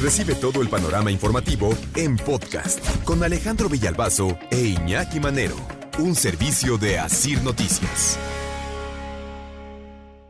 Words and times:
Recibe 0.00 0.34
todo 0.34 0.60
el 0.60 0.68
panorama 0.68 1.10
informativo 1.10 1.70
en 1.94 2.18
podcast 2.18 2.84
con 3.04 3.24
Alejandro 3.24 3.70
Villalbazo 3.70 4.38
e 4.50 4.58
Iñaki 4.58 5.20
Manero, 5.20 5.56
un 5.98 6.14
servicio 6.14 6.76
de 6.76 6.98
Asir 6.98 7.42
Noticias. 7.42 8.18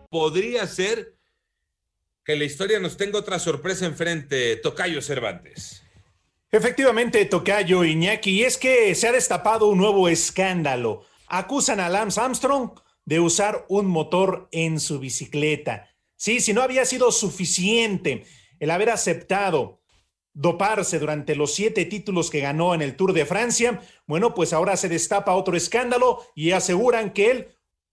Podría 0.08 0.68
ser 0.68 1.16
que 2.24 2.36
la 2.36 2.44
historia 2.44 2.78
nos 2.78 2.96
tenga 2.96 3.18
otra 3.18 3.40
sorpresa 3.40 3.86
enfrente, 3.86 4.54
Tocayo 4.54 5.02
Cervantes. 5.02 5.82
Efectivamente, 6.52 7.24
Tocayo 7.24 7.82
Iñaki, 7.82 8.30
y 8.30 8.44
es 8.44 8.56
que 8.58 8.94
se 8.94 9.08
ha 9.08 9.12
destapado 9.12 9.66
un 9.66 9.78
nuevo 9.78 10.08
escándalo. 10.08 11.04
Acusan 11.26 11.80
a 11.80 11.88
Lance 11.88 12.20
Armstrong 12.20 12.70
de 13.04 13.18
usar 13.18 13.66
un 13.68 13.86
motor 13.86 14.48
en 14.52 14.78
su 14.78 15.00
bicicleta. 15.00 15.90
Sí, 16.14 16.38
si 16.38 16.52
no 16.52 16.62
había 16.62 16.84
sido 16.84 17.10
suficiente 17.10 18.24
el 18.58 18.70
haber 18.70 18.90
aceptado 18.90 19.80
doparse 20.32 20.98
durante 20.98 21.34
los 21.34 21.54
siete 21.54 21.86
títulos 21.86 22.30
que 22.30 22.40
ganó 22.40 22.74
en 22.74 22.82
el 22.82 22.94
Tour 22.94 23.12
de 23.14 23.24
Francia, 23.24 23.80
bueno, 24.06 24.34
pues 24.34 24.52
ahora 24.52 24.76
se 24.76 24.88
destapa 24.88 25.34
otro 25.34 25.56
escándalo 25.56 26.22
y 26.34 26.50
aseguran 26.50 27.12
que 27.12 27.30
él, 27.30 27.48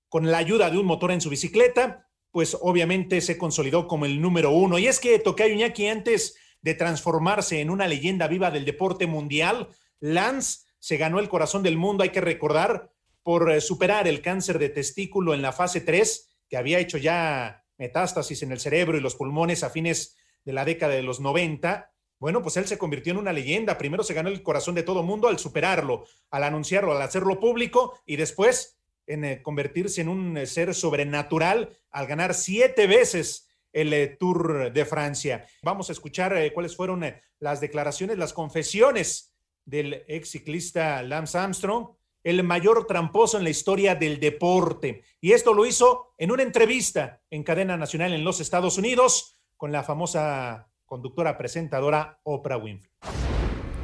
con 0.09 0.29
la 0.29 0.39
ayuda 0.39 0.69
de 0.69 0.77
un 0.77 0.85
motor 0.85 1.11
en 1.11 1.21
su 1.21 1.29
bicicleta, 1.29 2.09
pues 2.31 2.57
obviamente 2.59 3.21
se 3.21 3.37
consolidó 3.37 3.87
como 3.87 4.05
el 4.05 4.19
número 4.19 4.51
uno. 4.51 4.77
Y 4.77 4.87
es 4.87 4.99
que 4.99 5.19
Tocayo 5.19 5.53
Iñaki 5.53 5.87
antes 5.87 6.35
de 6.61 6.73
transformarse 6.73 7.61
en 7.61 7.69
una 7.69 7.87
leyenda 7.87 8.27
viva 8.27 8.51
del 8.51 8.65
deporte 8.65 9.07
mundial, 9.07 9.69
Lance 9.99 10.65
se 10.79 10.97
ganó 10.97 11.19
el 11.19 11.29
corazón 11.29 11.63
del 11.63 11.77
mundo, 11.77 12.03
hay 12.03 12.09
que 12.09 12.21
recordar, 12.21 12.91
por 13.21 13.49
eh, 13.51 13.61
superar 13.61 14.07
el 14.07 14.21
cáncer 14.21 14.59
de 14.59 14.69
testículo 14.69 15.33
en 15.33 15.41
la 15.41 15.53
fase 15.53 15.79
3, 15.79 16.27
que 16.49 16.57
había 16.57 16.79
hecho 16.79 16.97
ya 16.97 17.63
metástasis 17.77 18.43
en 18.43 18.51
el 18.51 18.59
cerebro 18.59 18.97
y 18.97 19.01
los 19.01 19.15
pulmones 19.15 19.63
a 19.63 19.69
fines 19.69 20.17
de 20.45 20.53
la 20.53 20.65
década 20.65 20.93
de 20.93 21.03
los 21.03 21.19
90, 21.19 21.93
bueno, 22.23 22.41
pues 22.41 22.55
él 22.55 22.65
se 22.67 22.77
convirtió 22.77 23.11
en 23.11 23.19
una 23.19 23.33
leyenda. 23.33 23.77
Primero 23.77 24.01
se 24.01 24.13
ganó 24.13 24.29
el 24.29 24.43
corazón 24.43 24.75
de 24.75 24.83
todo 24.83 25.03
mundo 25.03 25.27
al 25.27 25.39
superarlo, 25.39 26.05
al 26.31 26.45
anunciarlo, 26.45 26.93
al 26.93 27.01
hacerlo 27.01 27.37
público 27.37 27.99
y 28.05 28.15
después 28.15 28.79
en 29.07 29.25
eh, 29.25 29.41
convertirse 29.41 29.99
en 29.99 30.07
un 30.07 30.37
eh, 30.37 30.45
ser 30.45 30.73
sobrenatural 30.73 31.77
al 31.91 32.07
ganar 32.07 32.33
siete 32.33 32.87
veces 32.87 33.49
el 33.73 33.91
eh, 33.91 34.07
Tour 34.07 34.71
de 34.71 34.85
Francia. 34.85 35.45
Vamos 35.63 35.89
a 35.89 35.91
escuchar 35.91 36.33
cuáles 36.53 36.77
fueron 36.77 37.03
las 37.39 37.59
declaraciones, 37.59 38.17
las 38.17 38.31
confesiones 38.31 39.35
del 39.65 40.05
ex 40.07 40.29
ciclista 40.29 41.03
Lance 41.03 41.37
Armstrong, 41.37 41.89
el 42.23 42.41
mayor 42.43 42.87
tramposo 42.87 43.37
en 43.37 43.43
la 43.43 43.49
historia 43.49 43.95
del 43.95 44.21
deporte. 44.21 45.03
Y 45.19 45.33
esto 45.33 45.53
lo 45.53 45.65
hizo 45.65 46.13
en 46.17 46.31
una 46.31 46.43
entrevista 46.43 47.21
en 47.29 47.43
cadena 47.43 47.75
nacional 47.75 48.13
en 48.13 48.23
los 48.23 48.39
Estados 48.39 48.77
Unidos 48.77 49.37
con 49.57 49.71
la 49.71 49.83
famosa 49.83 50.69
conductora 50.85 51.37
presentadora 51.37 52.19
Oprah 52.23 52.57
Winfrey. 52.57 52.91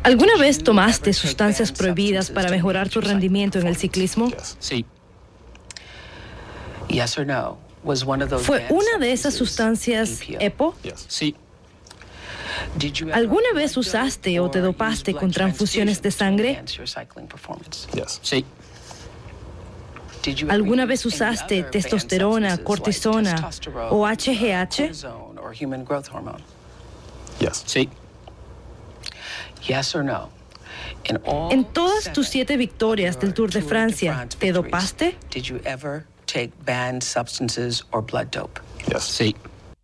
¿Alguna 0.03 0.37
vez 0.37 0.63
tomaste 0.63 1.13
sustancias 1.13 1.71
prohibidas 1.71 2.31
para 2.31 2.49
mejorar 2.49 2.89
tu 2.89 3.01
rendimiento 3.01 3.59
en 3.59 3.67
el 3.67 3.75
ciclismo? 3.75 4.31
Sí. 4.59 4.85
¿Fue 8.39 8.65
una 8.69 8.97
de 8.99 9.11
esas 9.11 9.33
sustancias 9.33 10.21
EPO? 10.27 10.75
Sí. 11.07 11.35
¿Alguna 13.13 13.53
vez 13.53 13.77
usaste 13.77 14.39
o 14.39 14.49
te 14.49 14.59
dopaste 14.59 15.13
con 15.13 15.31
transfusiones 15.31 16.01
de 16.01 16.11
sangre? 16.11 16.63
Sí. 18.21 18.45
¿Alguna 20.49 20.85
vez 20.85 21.05
usaste 21.05 21.63
testosterona, 21.63 22.57
cortisona 22.57 23.49
o 23.89 24.05
HGH? 24.05 25.28
Sí. 27.65 27.89
En 31.49 31.65
todas 31.65 32.11
tus 32.13 32.27
siete 32.27 32.57
victorias 32.57 33.19
del 33.19 33.33
Tour 33.33 33.51
de 33.51 33.61
Francia, 33.61 34.27
¿te 34.37 34.51
dopaste? 34.51 35.17
Sí. 38.99 39.35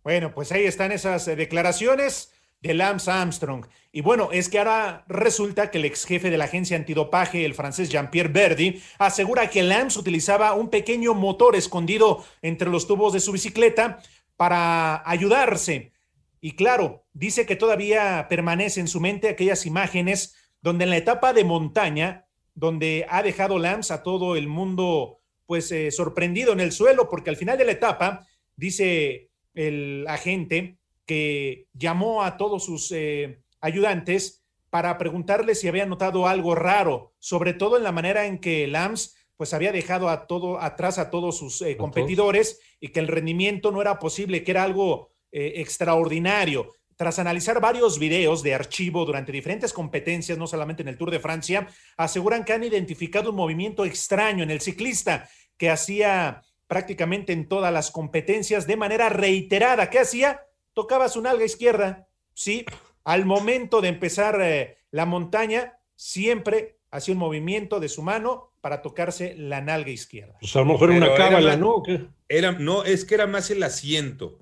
Bueno, 0.04 0.32
pues 0.32 0.52
ahí 0.52 0.64
están 0.64 0.92
esas 0.92 1.26
eh, 1.26 1.34
declaraciones 1.34 2.32
de 2.60 2.74
Lance 2.74 3.10
Armstrong. 3.10 3.66
Y 3.92 4.02
bueno, 4.02 4.28
es 4.30 4.48
que 4.48 4.58
ahora 4.58 5.04
resulta 5.08 5.70
que 5.70 5.78
el 5.78 5.86
ex 5.86 6.04
jefe 6.04 6.30
de 6.30 6.36
la 6.36 6.44
agencia 6.44 6.76
antidopaje, 6.76 7.44
el 7.44 7.54
francés 7.54 7.88
Jean-Pierre 7.88 8.28
Verdi, 8.28 8.82
asegura 8.98 9.48
que 9.48 9.62
Lance 9.62 9.98
utilizaba 9.98 10.52
un 10.52 10.68
pequeño 10.68 11.14
motor 11.14 11.56
escondido 11.56 12.24
entre 12.42 12.68
los 12.68 12.86
tubos 12.86 13.14
de 13.14 13.20
su 13.20 13.32
bicicleta 13.32 14.00
para 14.36 15.08
ayudarse. 15.08 15.92
Y 16.40 16.52
claro, 16.52 17.06
dice 17.12 17.46
que 17.46 17.56
todavía 17.56 18.26
permanece 18.28 18.80
en 18.80 18.88
su 18.88 19.00
mente 19.00 19.28
aquellas 19.28 19.66
imágenes 19.66 20.36
donde 20.60 20.84
en 20.84 20.90
la 20.90 20.96
etapa 20.96 21.32
de 21.32 21.44
montaña, 21.44 22.26
donde 22.54 23.06
ha 23.08 23.22
dejado 23.22 23.58
Lance 23.58 23.92
a 23.92 24.02
todo 24.02 24.36
el 24.36 24.48
mundo 24.48 25.20
pues 25.46 25.70
eh, 25.70 25.90
sorprendido 25.90 26.52
en 26.52 26.60
el 26.60 26.72
suelo, 26.72 27.08
porque 27.08 27.30
al 27.30 27.36
final 27.36 27.56
de 27.56 27.64
la 27.64 27.72
etapa, 27.72 28.26
dice 28.56 29.30
el 29.54 30.04
agente, 30.08 30.78
que 31.06 31.68
llamó 31.72 32.22
a 32.24 32.36
todos 32.36 32.64
sus 32.64 32.90
eh, 32.92 33.42
ayudantes 33.60 34.44
para 34.70 34.98
preguntarle 34.98 35.54
si 35.54 35.68
había 35.68 35.86
notado 35.86 36.26
algo 36.26 36.54
raro, 36.54 37.14
sobre 37.18 37.54
todo 37.54 37.76
en 37.76 37.84
la 37.84 37.92
manera 37.92 38.26
en 38.26 38.38
que 38.38 38.66
Lams 38.66 39.15
pues 39.36 39.54
había 39.54 39.72
dejado 39.72 40.08
a 40.08 40.26
todo 40.26 40.60
atrás 40.60 40.98
a 40.98 41.10
todos 41.10 41.38
sus 41.38 41.60
eh, 41.62 41.76
competidores 41.76 42.60
y 42.80 42.88
que 42.88 43.00
el 43.00 43.08
rendimiento 43.08 43.70
no 43.70 43.80
era 43.80 43.98
posible, 43.98 44.42
que 44.42 44.50
era 44.50 44.64
algo 44.64 45.10
eh, 45.32 45.54
extraordinario. 45.56 46.72
Tras 46.96 47.18
analizar 47.18 47.60
varios 47.60 47.98
videos 47.98 48.42
de 48.42 48.54
archivo 48.54 49.04
durante 49.04 49.32
diferentes 49.32 49.72
competencias, 49.72 50.38
no 50.38 50.46
solamente 50.46 50.82
en 50.82 50.88
el 50.88 50.96
Tour 50.96 51.10
de 51.10 51.20
Francia, 51.20 51.68
aseguran 51.98 52.44
que 52.44 52.54
han 52.54 52.64
identificado 52.64 53.30
un 53.30 53.36
movimiento 53.36 53.84
extraño 53.84 54.42
en 54.42 54.50
el 54.50 54.62
ciclista 54.62 55.28
que 55.58 55.68
hacía 55.68 56.42
prácticamente 56.66 57.32
en 57.32 57.48
todas 57.48 57.72
las 57.72 57.90
competencias 57.90 58.66
de 58.66 58.76
manera 58.76 59.10
reiterada. 59.10 59.90
¿Qué 59.90 59.98
hacía? 59.98 60.46
tocaba 60.76 61.08
su 61.08 61.22
nalga 61.22 61.46
izquierda, 61.46 62.06
¿sí? 62.34 62.66
Al 63.02 63.24
momento 63.24 63.80
de 63.80 63.88
empezar 63.88 64.38
eh, 64.42 64.76
la 64.90 65.06
montaña, 65.06 65.80
siempre 65.94 66.76
hacía 66.90 67.14
un 67.14 67.18
movimiento 67.18 67.80
de 67.80 67.88
su 67.88 68.02
mano 68.02 68.52
para 68.66 68.82
tocarse 68.82 69.36
la 69.38 69.60
nalga 69.60 69.92
izquierda. 69.92 70.36
Pues 70.40 70.56
a 70.56 70.58
lo 70.58 70.64
mejor 70.64 70.90
una 70.90 71.14
cábala, 71.14 71.56
¿no? 71.56 71.84
Era, 72.28 72.50
no, 72.50 72.82
es 72.82 73.04
que 73.04 73.14
era 73.14 73.28
más 73.28 73.48
el 73.52 73.62
asiento. 73.62 74.40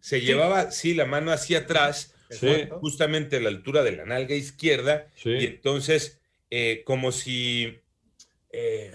se 0.00 0.20
llevaba, 0.20 0.72
sí, 0.72 0.94
la 0.94 1.06
mano 1.06 1.30
hacia 1.30 1.58
atrás, 1.58 2.12
justamente 2.80 3.36
a 3.36 3.40
la 3.40 3.50
altura 3.50 3.84
de 3.84 3.92
la 3.92 4.04
nalga 4.04 4.34
izquierda, 4.34 5.06
y 5.24 5.44
entonces, 5.44 6.20
eh, 6.50 6.82
como 6.84 7.12
si... 7.12 7.78
Eh, 8.50 8.90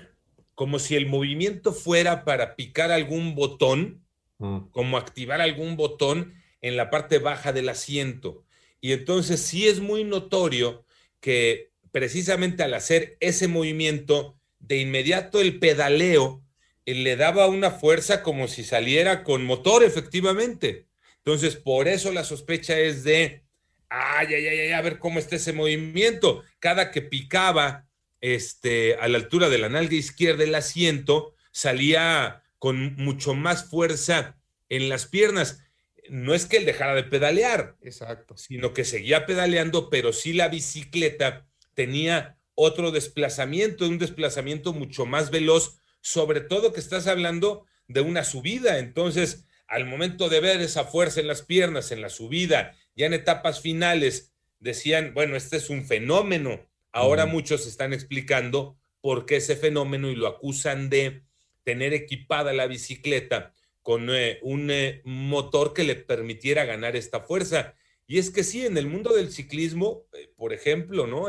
como 0.54 0.80
si 0.80 0.96
el 0.96 1.06
movimiento 1.06 1.72
fuera 1.72 2.26
para 2.26 2.56
picar 2.58 2.92
algún 2.92 3.36
botón, 3.36 4.06
Mm. 4.38 4.70
como 4.72 4.98
activar 4.98 5.40
algún 5.40 5.78
botón 5.78 6.34
en 6.62 6.76
la 6.76 6.90
parte 6.90 7.20
baja 7.20 7.54
del 7.54 7.70
asiento. 7.70 8.44
Y 8.82 8.92
entonces 8.92 9.40
sí 9.40 9.66
es 9.66 9.80
muy 9.80 10.04
notorio 10.04 10.84
que 11.22 11.72
precisamente 11.96 12.62
al 12.62 12.74
hacer 12.74 13.16
ese 13.22 13.48
movimiento, 13.48 14.38
de 14.60 14.80
inmediato 14.80 15.40
el 15.40 15.60
pedaleo 15.60 16.44
eh, 16.86 16.94
le 16.94 17.16
daba 17.16 17.48
una 17.48 17.72
fuerza 17.72 18.22
como 18.22 18.50
si 18.50 18.66
saliera 18.66 19.24
con 19.24 19.46
motor, 19.46 19.82
efectivamente. 19.82 20.88
Entonces, 21.20 21.56
por 21.56 21.88
eso 21.88 22.12
la 22.12 22.26
sospecha 22.26 22.78
es 22.78 23.06
de, 23.06 23.44
ay, 23.88 24.28
ay, 24.28 24.46
ay, 24.46 24.60
ay, 24.60 24.72
a 24.74 24.82
ver 24.82 25.00
cómo 25.00 25.20
está 25.20 25.38
ese 25.38 25.54
movimiento. 25.54 26.44
Cada 26.60 26.92
que 26.92 27.02
picaba 27.02 27.88
este, 28.20 28.96
a 28.96 29.08
la 29.08 29.18
altura 29.18 29.48
de 29.48 29.60
la 29.60 29.70
nalga 29.70 29.96
izquierda 29.96 30.44
el 30.44 30.56
asiento, 30.56 31.34
salía 31.54 32.44
con 32.60 32.96
mucho 32.96 33.36
más 33.36 33.70
fuerza 33.70 34.38
en 34.68 34.90
las 34.90 35.06
piernas. 35.06 35.64
No 36.10 36.34
es 36.34 36.46
que 36.46 36.58
él 36.58 36.66
dejara 36.66 36.94
de 36.94 37.06
pedalear, 37.06 37.78
exacto, 37.82 38.36
sino 38.36 38.74
que 38.74 38.84
seguía 38.84 39.26
pedaleando, 39.26 39.90
pero 39.90 40.12
sí 40.12 40.34
la 40.34 40.50
bicicleta 40.50 41.48
tenía 41.76 42.38
otro 42.56 42.92
desplazamiento, 42.92 43.88
un 43.88 44.00
desplazamiento 44.00 44.74
mucho 44.74 45.06
más 45.06 45.30
veloz, 45.30 45.78
sobre 46.02 46.42
todo 46.42 46.74
que 46.74 46.80
estás 46.80 47.06
hablando 47.08 47.66
de 47.88 48.02
una 48.02 48.24
subida. 48.24 48.80
Entonces, 48.80 49.46
al 49.68 49.86
momento 49.86 50.30
de 50.30 50.40
ver 50.40 50.62
esa 50.62 50.86
fuerza 50.86 51.20
en 51.20 51.28
las 51.28 51.42
piernas, 51.42 51.92
en 51.92 52.02
la 52.02 52.10
subida, 52.10 52.76
ya 52.96 53.06
en 53.06 53.14
etapas 53.14 53.62
finales, 53.62 54.34
decían, 54.60 55.14
bueno, 55.14 55.36
este 55.36 55.58
es 55.58 55.70
un 55.70 55.86
fenómeno. 55.86 56.68
Ahora 56.92 57.26
muchos 57.26 57.68
están 57.68 57.94
explicando 57.94 58.78
por 59.02 59.26
qué 59.26 59.38
ese 59.38 59.56
fenómeno 59.56 60.10
y 60.10 60.16
lo 60.16 60.28
acusan 60.28 60.90
de 60.90 61.24
tener 61.64 61.94
equipada 61.94 62.54
la 62.54 62.68
bicicleta 62.68 63.54
con 63.82 64.10
eh, 64.10 64.40
un 64.42 64.72
eh, 64.72 65.02
motor 65.04 65.74
que 65.74 65.84
le 65.84 65.96
permitiera 65.96 66.66
ganar 66.66 66.96
esta 66.96 67.20
fuerza. 67.20 67.76
Y 68.08 68.18
es 68.18 68.30
que 68.32 68.44
sí, 68.44 68.66
en 68.66 68.78
el 68.78 68.88
mundo 68.88 69.14
del 69.14 69.32
ciclismo, 69.32 70.08
eh, 70.14 70.32
por 70.36 70.54
ejemplo, 70.54 71.06
¿no? 71.06 71.28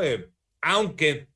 Aunque 0.61 1.27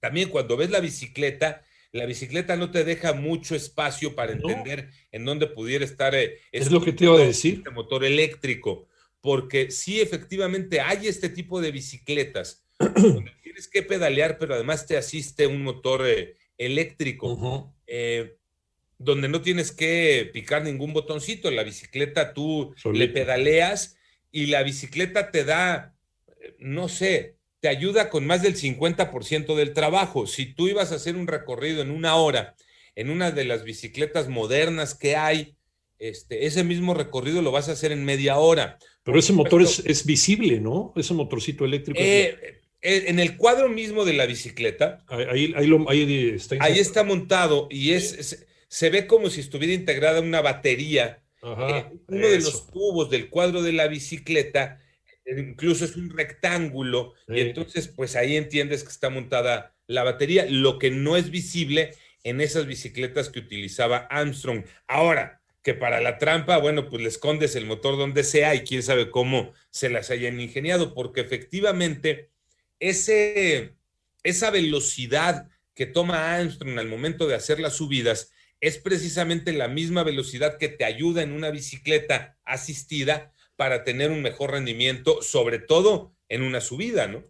también 0.00 0.28
cuando 0.28 0.56
ves 0.56 0.70
la 0.70 0.80
bicicleta, 0.80 1.62
la 1.92 2.06
bicicleta 2.06 2.56
no 2.56 2.70
te 2.70 2.84
deja 2.84 3.12
mucho 3.12 3.54
espacio 3.54 4.14
para 4.14 4.32
entender 4.32 4.90
en 5.12 5.24
dónde 5.24 5.46
pudiera 5.46 5.84
estar 5.84 6.14
es 6.14 6.70
lo 6.70 6.82
que 6.82 6.92
te 6.92 7.04
iba 7.04 7.16
a 7.16 7.18
decir. 7.18 7.58
Este 7.58 7.70
motor 7.70 8.04
eléctrico, 8.04 8.86
porque 9.20 9.70
sí 9.70 10.00
efectivamente 10.00 10.80
hay 10.80 11.06
este 11.06 11.28
tipo 11.28 11.60
de 11.60 11.72
bicicletas 11.72 12.66
donde 12.78 13.32
tienes 13.42 13.68
que 13.68 13.82
pedalear, 13.82 14.38
pero 14.38 14.54
además 14.54 14.86
te 14.86 14.96
asiste 14.96 15.46
un 15.46 15.62
motor 15.62 16.06
eh, 16.06 16.36
eléctrico, 16.58 17.74
eh, 17.86 18.36
donde 18.98 19.28
no 19.28 19.42
tienes 19.42 19.72
que 19.72 20.30
picar 20.32 20.62
ningún 20.62 20.92
botoncito. 20.92 21.50
La 21.50 21.64
bicicleta 21.64 22.34
tú 22.34 22.74
le 22.92 23.08
pedaleas 23.08 23.96
y 24.30 24.46
la 24.46 24.62
bicicleta 24.62 25.30
te 25.30 25.44
da, 25.44 25.94
eh, 26.40 26.56
no 26.58 26.88
sé, 26.88 27.35
te 27.66 27.70
ayuda 27.70 28.10
con 28.10 28.24
más 28.24 28.42
del 28.42 28.54
50% 28.54 29.56
del 29.56 29.72
trabajo. 29.72 30.28
Si 30.28 30.46
tú 30.46 30.68
ibas 30.68 30.92
a 30.92 30.94
hacer 30.94 31.16
un 31.16 31.26
recorrido 31.26 31.82
en 31.82 31.90
una 31.90 32.14
hora 32.14 32.54
en 32.94 33.10
una 33.10 33.32
de 33.32 33.44
las 33.44 33.64
bicicletas 33.64 34.28
modernas 34.28 34.94
que 34.94 35.16
hay, 35.16 35.56
este, 35.98 36.46
ese 36.46 36.62
mismo 36.62 36.94
recorrido 36.94 37.42
lo 37.42 37.50
vas 37.50 37.68
a 37.68 37.72
hacer 37.72 37.90
en 37.90 38.04
media 38.04 38.38
hora. 38.38 38.78
Pero 39.02 39.18
ese 39.18 39.32
motor 39.32 39.62
es, 39.62 40.06
visible, 40.06 40.60
¿no? 40.60 40.92
Ese 40.94 41.12
motorcito 41.12 41.64
eléctrico. 41.64 41.98
Eh, 42.00 42.60
eh, 42.82 43.04
en 43.08 43.18
el 43.18 43.36
cuadro 43.36 43.68
mismo 43.68 44.04
de 44.04 44.12
la 44.12 44.26
bicicleta. 44.26 45.04
Ahí, 45.08 45.52
ahí, 45.56 46.32
está, 46.36 46.58
ahí 46.60 46.78
está 46.78 47.02
montado 47.02 47.66
y 47.68 47.94
es, 47.94 48.46
se 48.68 48.90
ve 48.90 49.08
como 49.08 49.28
si 49.28 49.40
estuviera 49.40 49.74
integrada 49.74 50.20
una 50.20 50.40
batería. 50.40 51.20
Ajá, 51.42 51.78
eh, 51.78 51.86
uno 52.06 52.28
de 52.28 52.38
los 52.38 52.70
tubos 52.70 53.10
del 53.10 53.28
cuadro 53.28 53.60
de 53.62 53.72
la 53.72 53.88
bicicleta 53.88 54.80
incluso 55.26 55.84
es 55.84 55.96
un 55.96 56.10
rectángulo 56.10 57.14
y 57.28 57.40
entonces 57.40 57.88
pues 57.88 58.16
ahí 58.16 58.36
entiendes 58.36 58.82
que 58.82 58.90
está 58.90 59.10
montada 59.10 59.74
la 59.86 60.04
batería. 60.04 60.46
Lo 60.48 60.78
que 60.78 60.90
no 60.90 61.16
es 61.16 61.30
visible 61.30 61.94
en 62.22 62.40
esas 62.40 62.66
bicicletas 62.66 63.28
que 63.28 63.40
utilizaba 63.40 63.98
Armstrong. 64.10 64.64
Ahora, 64.86 65.42
que 65.62 65.74
para 65.74 66.00
la 66.00 66.18
trampa, 66.18 66.58
bueno, 66.58 66.88
pues 66.88 67.02
le 67.02 67.08
escondes 67.08 67.56
el 67.56 67.66
motor 67.66 67.96
donde 67.96 68.22
sea 68.22 68.54
y 68.54 68.60
quién 68.60 68.82
sabe 68.82 69.10
cómo 69.10 69.52
se 69.70 69.90
las 69.90 70.10
hayan 70.10 70.40
ingeniado, 70.40 70.94
porque 70.94 71.22
efectivamente 71.22 72.30
ese, 72.78 73.74
esa 74.22 74.50
velocidad 74.50 75.48
que 75.74 75.86
toma 75.86 76.36
Armstrong 76.36 76.78
al 76.78 76.88
momento 76.88 77.26
de 77.26 77.34
hacer 77.34 77.58
las 77.58 77.74
subidas 77.74 78.30
es 78.60 78.78
precisamente 78.78 79.52
la 79.52 79.68
misma 79.68 80.02
velocidad 80.02 80.56
que 80.58 80.68
te 80.68 80.84
ayuda 80.84 81.22
en 81.22 81.32
una 81.32 81.50
bicicleta 81.50 82.38
asistida 82.44 83.32
para 83.56 83.84
tener 83.84 84.10
un 84.10 84.22
mejor 84.22 84.52
rendimiento, 84.52 85.22
sobre 85.22 85.58
todo 85.58 86.14
en 86.28 86.42
una 86.42 86.60
subida, 86.60 87.06
¿no? 87.08 87.24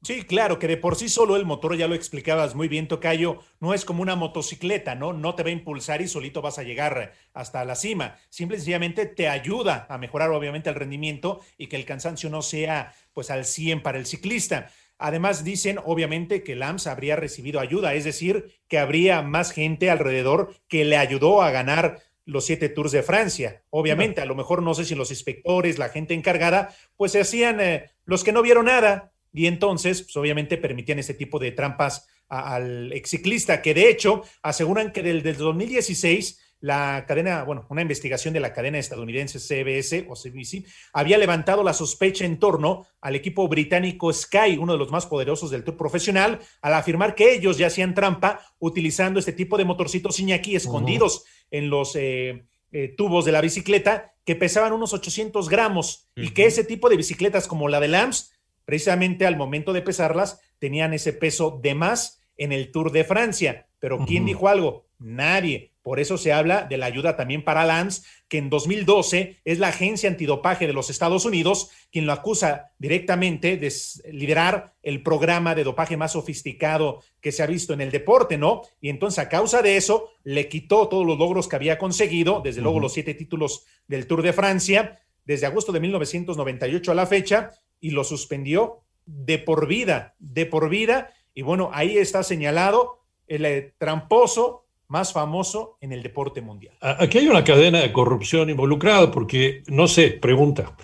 Sí, 0.00 0.22
claro, 0.22 0.60
que 0.60 0.68
de 0.68 0.76
por 0.76 0.94
sí 0.94 1.08
solo 1.08 1.34
el 1.34 1.44
motor, 1.44 1.76
ya 1.76 1.88
lo 1.88 1.96
explicabas 1.96 2.54
muy 2.54 2.68
bien, 2.68 2.86
Tocayo, 2.86 3.40
no 3.58 3.74
es 3.74 3.84
como 3.84 4.00
una 4.00 4.14
motocicleta, 4.14 4.94
¿no? 4.94 5.12
No 5.12 5.34
te 5.34 5.42
va 5.42 5.48
a 5.48 5.52
impulsar 5.52 6.00
y 6.00 6.06
solito 6.06 6.40
vas 6.40 6.60
a 6.60 6.62
llegar 6.62 7.14
hasta 7.32 7.64
la 7.64 7.74
cima. 7.74 8.16
Simple 8.30 8.56
y 8.56 8.60
sencillamente 8.60 9.06
te 9.06 9.28
ayuda 9.28 9.86
a 9.90 9.98
mejorar, 9.98 10.30
obviamente, 10.30 10.70
el 10.70 10.76
rendimiento 10.76 11.40
y 11.56 11.66
que 11.66 11.74
el 11.74 11.84
cansancio 11.84 12.30
no 12.30 12.42
sea, 12.42 12.94
pues, 13.12 13.30
al 13.30 13.44
100 13.44 13.82
para 13.82 13.98
el 13.98 14.06
ciclista. 14.06 14.70
Además, 14.98 15.42
dicen, 15.42 15.78
obviamente, 15.84 16.44
que 16.44 16.54
Lams 16.54 16.86
habría 16.86 17.16
recibido 17.16 17.58
ayuda, 17.58 17.94
es 17.94 18.04
decir, 18.04 18.52
que 18.68 18.78
habría 18.78 19.22
más 19.22 19.50
gente 19.50 19.90
alrededor 19.90 20.54
que 20.68 20.84
le 20.84 20.96
ayudó 20.96 21.42
a 21.42 21.50
ganar 21.50 22.02
los 22.28 22.44
siete 22.44 22.68
Tours 22.68 22.92
de 22.92 23.02
Francia. 23.02 23.64
Obviamente, 23.70 24.20
a 24.20 24.26
lo 24.26 24.34
mejor 24.34 24.62
no 24.62 24.74
sé 24.74 24.84
si 24.84 24.94
los 24.94 25.10
inspectores, 25.10 25.78
la 25.78 25.88
gente 25.88 26.12
encargada, 26.12 26.74
pues 26.96 27.12
se 27.12 27.20
hacían 27.20 27.58
eh, 27.60 27.90
los 28.04 28.22
que 28.22 28.32
no 28.32 28.42
vieron 28.42 28.66
nada, 28.66 29.12
y 29.32 29.46
entonces, 29.46 30.02
pues, 30.02 30.16
obviamente 30.16 30.58
permitían 30.58 30.98
ese 30.98 31.14
tipo 31.14 31.38
de 31.38 31.52
trampas 31.52 32.06
al 32.28 32.92
exciclista, 32.92 33.62
que 33.62 33.72
de 33.72 33.88
hecho 33.88 34.22
aseguran 34.42 34.92
que 34.92 35.02
desde 35.02 35.30
el 35.30 35.36
2016 35.36 36.38
la 36.60 37.04
cadena, 37.06 37.44
bueno, 37.44 37.66
una 37.68 37.82
investigación 37.82 38.34
de 38.34 38.40
la 38.40 38.52
cadena 38.52 38.78
estadounidense 38.78 39.38
CBS 39.38 40.06
o 40.08 40.14
CBC 40.14 40.66
había 40.92 41.18
levantado 41.18 41.62
la 41.62 41.72
sospecha 41.72 42.24
en 42.24 42.38
torno 42.38 42.86
al 43.00 43.14
equipo 43.14 43.46
británico 43.48 44.12
Sky, 44.12 44.56
uno 44.58 44.72
de 44.72 44.78
los 44.78 44.90
más 44.90 45.06
poderosos 45.06 45.50
del 45.50 45.64
tour 45.64 45.76
profesional, 45.76 46.40
al 46.60 46.74
afirmar 46.74 47.14
que 47.14 47.34
ellos 47.34 47.58
ya 47.58 47.68
hacían 47.68 47.94
trampa 47.94 48.40
utilizando 48.58 49.20
este 49.20 49.32
tipo 49.32 49.56
de 49.56 49.64
motorcitos 49.64 50.18
Iñaki 50.18 50.56
escondidos 50.56 51.24
en 51.50 51.70
los 51.70 51.94
eh, 51.94 52.46
eh, 52.72 52.94
tubos 52.96 53.24
de 53.24 53.32
la 53.32 53.40
bicicleta 53.40 54.14
que 54.24 54.34
pesaban 54.34 54.72
unos 54.72 54.92
800 54.92 55.48
gramos 55.48 56.10
y 56.16 56.30
que 56.30 56.46
ese 56.46 56.64
tipo 56.64 56.88
de 56.90 56.96
bicicletas 56.96 57.48
como 57.48 57.68
la 57.68 57.80
de 57.80 57.88
Lams 57.88 58.32
precisamente 58.64 59.24
al 59.24 59.38
momento 59.38 59.72
de 59.72 59.80
pesarlas 59.80 60.42
tenían 60.58 60.92
ese 60.92 61.14
peso 61.14 61.58
de 61.62 61.74
más 61.74 62.20
en 62.36 62.52
el 62.52 62.70
Tour 62.70 62.92
de 62.92 63.04
Francia. 63.04 63.66
Pero 63.78 64.04
¿quién 64.04 64.26
dijo 64.26 64.48
algo? 64.48 64.86
Nadie. 64.98 65.72
Por 65.88 66.00
eso 66.00 66.18
se 66.18 66.34
habla 66.34 66.64
de 66.64 66.76
la 66.76 66.84
ayuda 66.84 67.16
también 67.16 67.42
para 67.42 67.64
Lance, 67.64 68.02
que 68.28 68.36
en 68.36 68.50
2012 68.50 69.40
es 69.42 69.58
la 69.58 69.68
agencia 69.68 70.10
antidopaje 70.10 70.66
de 70.66 70.74
los 70.74 70.90
Estados 70.90 71.24
Unidos 71.24 71.70
quien 71.90 72.04
lo 72.04 72.12
acusa 72.12 72.72
directamente 72.78 73.56
de 73.56 73.72
liderar 74.12 74.74
el 74.82 75.02
programa 75.02 75.54
de 75.54 75.64
dopaje 75.64 75.96
más 75.96 76.12
sofisticado 76.12 77.02
que 77.22 77.32
se 77.32 77.42
ha 77.42 77.46
visto 77.46 77.72
en 77.72 77.80
el 77.80 77.90
deporte, 77.90 78.36
¿no? 78.36 78.64
Y 78.82 78.90
entonces 78.90 79.18
a 79.18 79.30
causa 79.30 79.62
de 79.62 79.78
eso 79.78 80.10
le 80.24 80.46
quitó 80.50 80.88
todos 80.88 81.06
los 81.06 81.16
logros 81.16 81.48
que 81.48 81.56
había 81.56 81.78
conseguido, 81.78 82.42
desde 82.44 82.60
luego 82.60 82.80
los 82.80 82.92
siete 82.92 83.14
títulos 83.14 83.64
del 83.86 84.06
Tour 84.06 84.20
de 84.20 84.34
Francia, 84.34 85.00
desde 85.24 85.46
agosto 85.46 85.72
de 85.72 85.80
1998 85.80 86.92
a 86.92 86.94
la 86.94 87.06
fecha, 87.06 87.52
y 87.80 87.92
lo 87.92 88.04
suspendió 88.04 88.82
de 89.06 89.38
por 89.38 89.66
vida, 89.66 90.16
de 90.18 90.44
por 90.44 90.68
vida. 90.68 91.14
Y 91.32 91.40
bueno, 91.40 91.70
ahí 91.72 91.96
está 91.96 92.22
señalado 92.22 93.00
el 93.26 93.46
eh, 93.46 93.72
tramposo 93.78 94.67
más 94.88 95.12
famoso 95.12 95.76
en 95.80 95.92
el 95.92 96.02
deporte 96.02 96.40
mundial. 96.40 96.74
Aquí 96.80 97.18
hay 97.18 97.28
una 97.28 97.44
cadena 97.44 97.80
de 97.80 97.92
corrupción 97.92 98.50
involucrada 98.50 99.10
porque, 99.10 99.62
no 99.68 99.86
sé, 99.86 100.10
pregunta, 100.10 100.74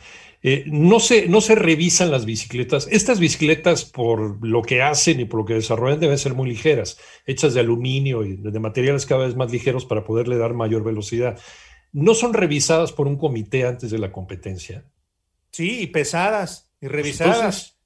eh, 0.42 0.64
no, 0.66 1.00
se, 1.00 1.26
no 1.26 1.40
se 1.40 1.54
revisan 1.54 2.10
las 2.10 2.26
bicicletas. 2.26 2.86
Estas 2.90 3.18
bicicletas, 3.18 3.86
por 3.86 4.46
lo 4.46 4.60
que 4.60 4.82
hacen 4.82 5.20
y 5.20 5.24
por 5.24 5.40
lo 5.40 5.46
que 5.46 5.54
desarrollan, 5.54 6.00
deben 6.00 6.18
ser 6.18 6.34
muy 6.34 6.50
ligeras, 6.50 6.98
hechas 7.24 7.54
de 7.54 7.60
aluminio 7.60 8.24
y 8.24 8.36
de 8.36 8.60
materiales 8.60 9.06
cada 9.06 9.24
vez 9.24 9.36
más 9.36 9.50
ligeros 9.50 9.86
para 9.86 10.04
poderle 10.04 10.36
dar 10.36 10.52
mayor 10.52 10.84
velocidad. 10.84 11.40
¿No 11.92 12.12
son 12.12 12.34
revisadas 12.34 12.92
por 12.92 13.06
un 13.06 13.16
comité 13.16 13.64
antes 13.64 13.90
de 13.90 13.98
la 13.98 14.12
competencia? 14.12 14.84
Sí, 15.50 15.86
pesadas 15.86 16.70
y 16.78 16.88
revisadas. 16.88 17.78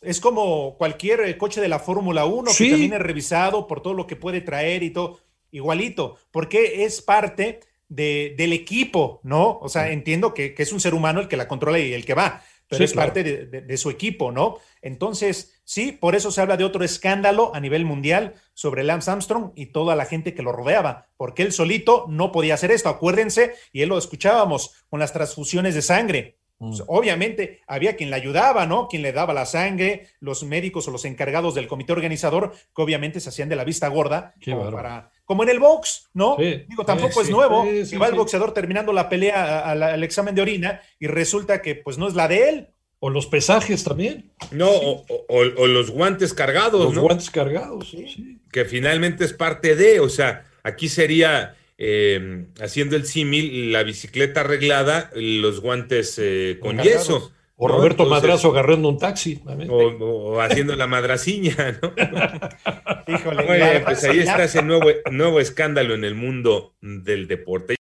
es 0.00 0.20
como 0.20 0.78
cualquier 0.78 1.20
eh, 1.20 1.36
coche 1.36 1.60
de 1.60 1.68
la 1.68 1.78
Fórmula 1.78 2.24
1 2.24 2.52
que 2.56 2.70
también 2.70 2.92
es 2.94 3.00
revisado 3.00 3.66
por 3.66 3.82
todo 3.82 3.92
lo 3.92 4.06
que 4.06 4.16
puede 4.16 4.40
traer 4.40 4.82
y 4.82 4.90
todo, 4.90 5.18
igualito, 5.50 6.16
porque 6.30 6.84
es 6.84 7.02
parte 7.02 7.60
de, 7.88 8.34
del 8.36 8.52
equipo, 8.52 9.20
¿no? 9.22 9.58
O 9.60 9.68
sea, 9.68 9.90
entiendo 9.90 10.34
que, 10.34 10.54
es 10.56 10.72
un 10.72 10.80
ser 10.80 10.94
humano 10.94 11.20
el 11.20 11.28
que 11.28 11.36
la 11.36 11.48
controla 11.48 11.78
y 11.78 11.92
el 11.92 12.04
que 12.04 12.14
va, 12.14 12.42
pero 12.68 12.84
es 12.84 12.92
parte 12.92 13.24
de, 13.24 13.76
su 13.78 13.88
equipo, 13.88 14.30
¿no? 14.30 14.58
Entonces, 14.82 15.60
sí, 15.64 15.92
por 15.92 16.14
eso 16.14 16.30
se 16.30 16.42
habla 16.42 16.58
de 16.58 16.64
otro 16.64 16.84
escándalo 16.84 17.54
a 17.54 17.60
nivel 17.60 17.86
mundial 17.86 18.34
sobre 18.52 18.84
Lance 18.84 19.10
Armstrong 19.10 19.52
y 19.54 19.66
toda 19.66 19.96
la 19.96 20.04
gente 20.04 20.34
que 20.34 20.42
lo 20.42 20.52
rodeaba, 20.52 21.08
porque 21.16 21.42
él 21.42 21.52
solito 21.52 22.04
no 22.08 22.30
podía 22.30 22.54
hacer 22.54 22.70
esto, 22.70 22.90
acuérdense, 22.90 23.54
y 23.72 23.80
él 23.80 23.88
lo 23.88 23.96
escuchábamos 23.96 24.84
con 24.90 25.00
las 25.00 25.14
transfusiones 25.14 25.74
de 25.74 25.82
sangre. 25.82 26.37
Pues, 26.58 26.80
mm. 26.80 26.84
obviamente 26.88 27.60
había 27.66 27.96
quien 27.96 28.10
le 28.10 28.16
ayudaba, 28.16 28.66
¿no? 28.66 28.88
Quien 28.88 29.02
le 29.02 29.12
daba 29.12 29.32
la 29.32 29.46
sangre, 29.46 30.08
los 30.20 30.42
médicos 30.42 30.88
o 30.88 30.90
los 30.90 31.04
encargados 31.04 31.54
del 31.54 31.68
comité 31.68 31.92
organizador, 31.92 32.52
que 32.74 32.82
obviamente 32.82 33.20
se 33.20 33.28
hacían 33.28 33.48
de 33.48 33.56
la 33.56 33.64
vista 33.64 33.88
gorda, 33.88 34.34
como, 34.44 34.70
para, 34.70 35.10
como 35.24 35.44
en 35.44 35.50
el 35.50 35.60
box, 35.60 36.08
¿no? 36.14 36.36
Digo, 36.36 36.84
tampoco 36.84 37.22
es 37.22 37.30
nuevo. 37.30 37.64
va 38.00 38.08
el 38.08 38.14
boxeador 38.14 38.52
terminando 38.52 38.92
la 38.92 39.08
pelea 39.08 39.60
al, 39.60 40.02
examen 40.02 40.34
de 40.34 40.42
orina 40.42 40.80
y 40.98 41.06
resulta 41.06 41.62
que 41.62 41.76
pues 41.76 41.98
no 41.98 42.08
es 42.08 42.14
la 42.14 42.28
de 42.28 42.48
él. 42.48 42.68
O 43.00 43.10
los 43.10 43.28
pesajes 43.28 43.84
también. 43.84 44.32
No, 44.50 44.68
o, 44.68 45.44
los 45.44 45.92
guantes 45.92 46.34
cargados, 46.34 46.92
los 46.92 46.98
guantes 46.98 47.30
cargados, 47.30 47.90
sí. 47.90 48.40
Que 48.50 48.64
finalmente 48.64 49.24
es 49.24 49.32
parte 49.32 49.76
de, 49.76 50.00
o 50.00 50.08
sea, 50.08 50.46
aquí 50.64 50.88
sería 50.88 51.54
eh, 51.78 52.46
haciendo 52.60 52.96
el 52.96 53.06
símil, 53.06 53.72
la 53.72 53.84
bicicleta 53.84 54.40
arreglada, 54.40 55.10
los 55.14 55.60
guantes 55.60 56.18
eh, 56.18 56.58
con 56.60 56.78
yeso. 56.78 57.32
O 57.60 57.66
Roberto 57.66 58.06
Madrazo 58.06 58.50
agarrando 58.50 58.88
un 58.88 58.98
taxi. 58.98 59.42
O, 59.68 60.40
haciendo 60.40 60.76
la 60.76 60.86
madraciña, 60.86 61.76
¿no? 61.82 61.92
Híjole, 63.12 63.80
pues 63.84 64.04
ahí 64.04 64.20
está 64.20 64.44
ese 64.44 64.62
nuevo, 64.62 64.86
nuevo 65.10 65.40
escándalo 65.40 65.94
en 65.94 66.04
el 66.04 66.14
mundo 66.14 66.76
del 66.80 67.26
deporte. 67.26 67.74